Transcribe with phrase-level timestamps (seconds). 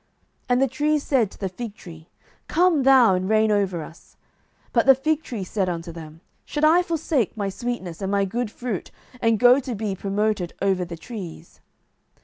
[0.01, 0.09] 07:009:010
[0.49, 2.09] And the trees said to the fig tree,
[2.47, 4.17] Come thou, and reign over us.
[4.69, 8.25] 07:009:011 But the fig tree said unto them, Should I forsake my sweetness, and my
[8.25, 8.89] good fruit,
[9.21, 11.59] and go to be promoted over the trees?